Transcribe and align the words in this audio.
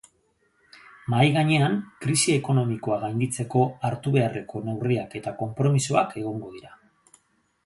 Mahai 1.13 1.27
gainean 1.35 1.75
krisi 2.05 2.33
ekonomikoa 2.37 2.97
gainditzeko 3.03 3.63
hartu 3.91 4.15
beharreko 4.19 4.63
neurriak 4.71 5.15
eta 5.21 5.35
konpromisoak 5.45 6.19
egongo 6.25 6.51
dira. 6.59 6.75